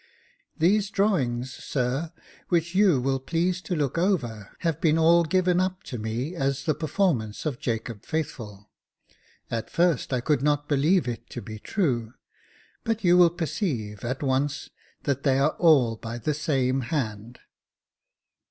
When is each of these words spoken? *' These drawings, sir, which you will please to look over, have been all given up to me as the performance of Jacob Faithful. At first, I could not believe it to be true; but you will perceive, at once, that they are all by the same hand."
*' 0.33 0.45
These 0.57 0.89
drawings, 0.89 1.53
sir, 1.53 2.11
which 2.49 2.73
you 2.73 2.99
will 2.99 3.19
please 3.19 3.61
to 3.61 3.75
look 3.75 3.99
over, 3.99 4.49
have 4.61 4.81
been 4.81 4.97
all 4.97 5.23
given 5.23 5.59
up 5.59 5.83
to 5.83 5.99
me 5.99 6.33
as 6.33 6.63
the 6.63 6.73
performance 6.73 7.45
of 7.45 7.59
Jacob 7.59 8.03
Faithful. 8.03 8.71
At 9.51 9.69
first, 9.69 10.11
I 10.11 10.19
could 10.19 10.41
not 10.41 10.67
believe 10.67 11.07
it 11.07 11.29
to 11.29 11.41
be 11.43 11.59
true; 11.59 12.15
but 12.83 13.03
you 13.03 13.15
will 13.15 13.29
perceive, 13.29 14.03
at 14.03 14.23
once, 14.23 14.71
that 15.03 15.21
they 15.21 15.37
are 15.37 15.55
all 15.59 15.97
by 15.97 16.17
the 16.17 16.33
same 16.33 16.81
hand." 16.81 17.37